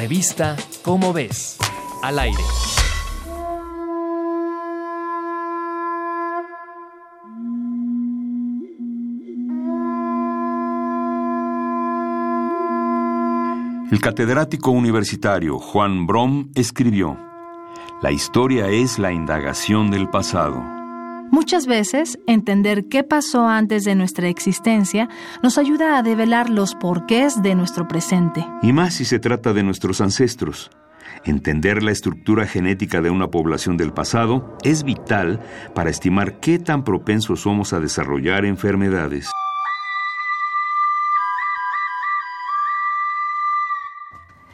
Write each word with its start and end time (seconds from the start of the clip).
Revista 0.00 0.56
Cómo 0.80 1.12
ves, 1.12 1.58
al 2.02 2.18
aire. 2.18 2.38
El 13.92 14.00
catedrático 14.00 14.70
universitario 14.70 15.58
Juan 15.58 16.06
Brom 16.06 16.48
escribió, 16.54 17.18
La 18.00 18.10
historia 18.10 18.68
es 18.68 18.98
la 18.98 19.12
indagación 19.12 19.90
del 19.90 20.08
pasado. 20.08 20.79
Muchas 21.30 21.66
veces, 21.66 22.18
entender 22.26 22.86
qué 22.88 23.04
pasó 23.04 23.46
antes 23.46 23.84
de 23.84 23.94
nuestra 23.94 24.28
existencia 24.28 25.08
nos 25.42 25.58
ayuda 25.58 25.96
a 25.96 26.02
develar 26.02 26.50
los 26.50 26.74
porqués 26.74 27.40
de 27.42 27.54
nuestro 27.54 27.86
presente. 27.86 28.44
Y 28.62 28.72
más 28.72 28.94
si 28.94 29.04
se 29.04 29.20
trata 29.20 29.52
de 29.52 29.62
nuestros 29.62 30.00
ancestros. 30.00 30.70
Entender 31.24 31.82
la 31.82 31.92
estructura 31.92 32.46
genética 32.46 33.00
de 33.00 33.10
una 33.10 33.28
población 33.28 33.76
del 33.76 33.92
pasado 33.92 34.56
es 34.64 34.82
vital 34.84 35.40
para 35.74 35.90
estimar 35.90 36.40
qué 36.40 36.58
tan 36.58 36.82
propensos 36.82 37.40
somos 37.40 37.72
a 37.72 37.80
desarrollar 37.80 38.44
enfermedades. 38.44 39.30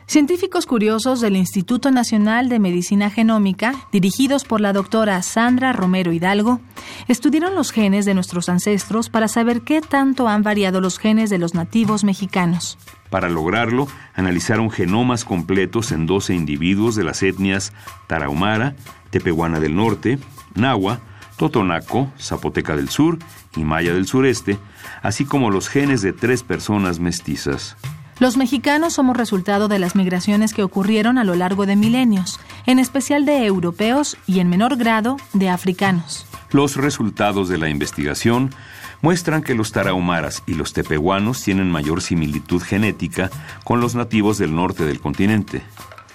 Científicos 0.08 0.66
curiosos 0.66 1.20
del 1.20 1.34
Instituto 1.34 1.90
Nacional 1.90 2.48
de 2.48 2.60
Medicina 2.60 3.10
Genómica, 3.10 3.74
dirigidos 3.90 4.44
por 4.44 4.60
la 4.60 4.72
doctora 4.72 5.20
Sandra 5.22 5.72
Romero 5.72 6.12
Hidalgo, 6.12 6.60
estudiaron 7.08 7.56
los 7.56 7.72
genes 7.72 8.04
de 8.04 8.14
nuestros 8.14 8.48
ancestros 8.48 9.10
para 9.10 9.26
saber 9.26 9.62
qué 9.62 9.80
tanto 9.80 10.28
han 10.28 10.44
variado 10.44 10.80
los 10.80 11.00
genes 11.00 11.28
de 11.28 11.38
los 11.38 11.54
nativos 11.54 12.04
mexicanos. 12.04 12.78
Para 13.10 13.28
lograrlo, 13.28 13.88
analizaron 14.14 14.70
genomas 14.70 15.24
completos 15.24 15.90
en 15.90 16.06
12 16.06 16.34
individuos 16.34 16.94
de 16.94 17.02
las 17.02 17.24
etnias 17.24 17.72
Tarahumara, 18.06 18.76
Tepehuana 19.10 19.58
del 19.58 19.74
Norte, 19.74 20.20
Nahua, 20.54 21.00
Totonaco, 21.36 22.12
Zapoteca 22.16 22.76
del 22.76 22.90
Sur 22.90 23.18
y 23.56 23.64
Maya 23.64 23.92
del 23.92 24.06
Sureste, 24.06 24.56
así 25.02 25.24
como 25.24 25.50
los 25.50 25.68
genes 25.68 26.00
de 26.00 26.12
tres 26.12 26.44
personas 26.44 27.00
mestizas. 27.00 27.76
Los 28.18 28.38
mexicanos 28.38 28.94
somos 28.94 29.14
resultado 29.14 29.68
de 29.68 29.78
las 29.78 29.94
migraciones 29.94 30.54
que 30.54 30.62
ocurrieron 30.62 31.18
a 31.18 31.24
lo 31.24 31.34
largo 31.34 31.66
de 31.66 31.76
milenios, 31.76 32.40
en 32.64 32.78
especial 32.78 33.26
de 33.26 33.44
europeos 33.44 34.16
y 34.26 34.40
en 34.40 34.48
menor 34.48 34.76
grado 34.76 35.18
de 35.34 35.50
africanos. 35.50 36.26
Los 36.50 36.76
resultados 36.76 37.50
de 37.50 37.58
la 37.58 37.68
investigación 37.68 38.54
muestran 39.02 39.42
que 39.42 39.54
los 39.54 39.70
tarahumaras 39.70 40.42
y 40.46 40.54
los 40.54 40.72
tepehuanos 40.72 41.42
tienen 41.42 41.70
mayor 41.70 42.00
similitud 42.00 42.62
genética 42.62 43.30
con 43.64 43.80
los 43.80 43.94
nativos 43.94 44.38
del 44.38 44.54
norte 44.54 44.84
del 44.84 44.98
continente. 44.98 45.62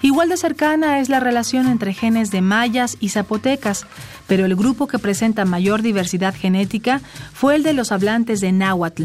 Igual 0.00 0.28
de 0.28 0.36
cercana 0.36 0.98
es 0.98 1.08
la 1.08 1.20
relación 1.20 1.68
entre 1.68 1.94
genes 1.94 2.32
de 2.32 2.42
mayas 2.42 2.96
y 2.98 3.10
zapotecas, 3.10 3.86
pero 4.26 4.44
el 4.44 4.56
grupo 4.56 4.88
que 4.88 4.98
presenta 4.98 5.44
mayor 5.44 5.82
diversidad 5.82 6.34
genética 6.34 7.00
fue 7.32 7.54
el 7.54 7.62
de 7.62 7.72
los 7.72 7.92
hablantes 7.92 8.40
de 8.40 8.50
náhuatl. 8.50 9.04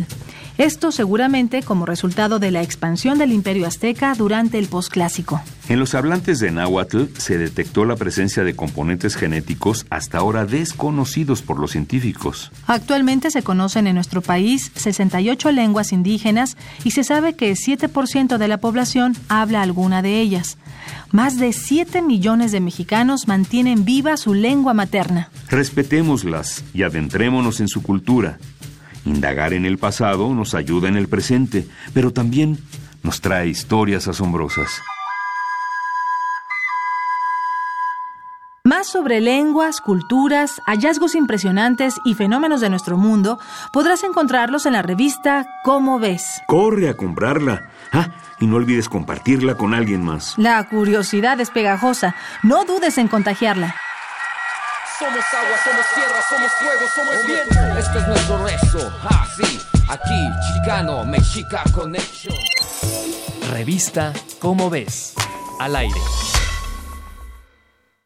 Esto 0.57 0.91
seguramente 0.91 1.61
como 1.61 1.85
resultado 1.85 2.39
de 2.39 2.49
la 2.49 2.63
expansión 2.63 3.19
del 3.19 3.31
imperio 3.31 3.67
azteca 3.67 4.15
durante 4.15 4.57
el 4.57 4.67
posclásico. 4.67 5.39
En 5.69 5.79
los 5.79 5.93
hablantes 5.93 6.39
de 6.39 6.49
náhuatl 6.49 7.03
se 7.17 7.37
detectó 7.37 7.85
la 7.85 7.95
presencia 7.95 8.43
de 8.43 8.55
componentes 8.55 9.15
genéticos 9.15 9.85
hasta 9.91 10.17
ahora 10.17 10.45
desconocidos 10.45 11.43
por 11.43 11.59
los 11.59 11.71
científicos. 11.71 12.51
Actualmente 12.65 13.29
se 13.29 13.43
conocen 13.43 13.85
en 13.85 13.95
nuestro 13.95 14.21
país 14.21 14.71
68 14.75 15.51
lenguas 15.51 15.91
indígenas 15.91 16.57
y 16.83 16.91
se 16.91 17.03
sabe 17.03 17.35
que 17.35 17.51
7% 17.51 18.37
de 18.37 18.47
la 18.47 18.57
población 18.57 19.15
habla 19.29 19.61
alguna 19.61 20.01
de 20.01 20.19
ellas. 20.21 20.57
Más 21.11 21.37
de 21.37 21.53
7 21.53 22.01
millones 22.01 22.51
de 22.51 22.61
mexicanos 22.61 23.27
mantienen 23.27 23.85
viva 23.85 24.17
su 24.17 24.33
lengua 24.33 24.73
materna. 24.73 25.29
Respetémoslas 25.49 26.63
y 26.73 26.83
adentrémonos 26.83 27.59
en 27.59 27.67
su 27.67 27.81
cultura. 27.81 28.39
Indagar 29.07 29.53
en 29.53 29.65
el 29.65 29.77
pasado 29.77 30.33
nos 30.33 30.53
ayuda 30.53 30.89
en 30.89 30.97
el 30.97 31.07
presente, 31.07 31.65
pero 31.93 32.11
también 32.11 32.59
nos 33.03 33.21
trae 33.21 33.47
historias 33.47 34.07
asombrosas. 34.09 34.81
Más 38.65 38.87
sobre 38.87 39.21
lenguas, 39.21 39.79
culturas, 39.79 40.61
hallazgos 40.65 41.15
impresionantes 41.15 42.01
y 42.03 42.15
fenómenos 42.15 42.59
de 42.59 42.69
nuestro 42.69 42.97
mundo 42.97 43.39
podrás 43.71 44.03
encontrarlos 44.03 44.65
en 44.65 44.73
la 44.73 44.81
revista 44.81 45.45
Cómo 45.63 45.99
ves. 45.99 46.41
Corre 46.47 46.89
a 46.89 46.97
comprarla. 46.97 47.69
Ah, 47.93 48.09
y 48.41 48.45
no 48.45 48.57
olvides 48.57 48.89
compartirla 48.89 49.55
con 49.55 49.73
alguien 49.73 50.03
más. 50.03 50.33
La 50.37 50.61
curiosidad 50.67 51.39
es 51.39 51.49
pegajosa. 51.49 52.13
No 52.43 52.65
dudes 52.65 52.97
en 52.97 53.07
contagiarla. 53.07 53.73
Somos 54.99 55.23
agua, 55.31 55.57
somos 55.63 55.85
tierra, 55.93 56.23
somos 56.27 56.51
fuego, 56.53 56.87
somos 56.95 57.25
viento. 57.27 57.77
Esto 57.77 57.99
es 57.99 58.07
nuestro 58.07 58.43
rezo. 58.43 58.99
Ah, 59.03 59.27
sí. 59.37 59.61
Aquí, 59.87 60.29
Chicano, 60.47 61.05
Mexica 61.05 61.63
Connection. 61.71 62.35
Revista 63.51 64.11
Cómo 64.39 64.71
ves, 64.71 65.13
al 65.59 65.75
aire. 65.75 65.99